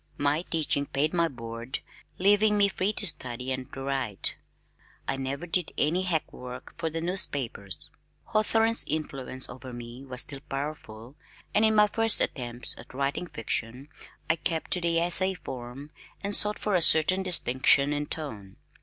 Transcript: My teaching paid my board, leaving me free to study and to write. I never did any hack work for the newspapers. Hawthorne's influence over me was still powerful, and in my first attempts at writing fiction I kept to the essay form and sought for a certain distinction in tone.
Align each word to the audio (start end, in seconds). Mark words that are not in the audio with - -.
My 0.17 0.41
teaching 0.41 0.87
paid 0.87 1.13
my 1.13 1.27
board, 1.27 1.77
leaving 2.17 2.57
me 2.57 2.67
free 2.69 2.91
to 2.93 3.05
study 3.05 3.51
and 3.51 3.71
to 3.71 3.83
write. 3.83 4.35
I 5.07 5.15
never 5.15 5.45
did 5.45 5.73
any 5.77 6.01
hack 6.01 6.33
work 6.33 6.73
for 6.75 6.89
the 6.89 7.01
newspapers. 7.01 7.91
Hawthorne's 8.25 8.83
influence 8.87 9.47
over 9.47 9.71
me 9.71 10.03
was 10.03 10.21
still 10.21 10.39
powerful, 10.49 11.17
and 11.53 11.63
in 11.63 11.75
my 11.75 11.85
first 11.85 12.19
attempts 12.19 12.73
at 12.79 12.95
writing 12.95 13.27
fiction 13.27 13.89
I 14.27 14.37
kept 14.37 14.71
to 14.71 14.81
the 14.81 14.97
essay 14.99 15.35
form 15.35 15.91
and 16.23 16.35
sought 16.35 16.57
for 16.57 16.73
a 16.73 16.81
certain 16.81 17.21
distinction 17.21 17.93
in 17.93 18.07
tone. 18.07 18.55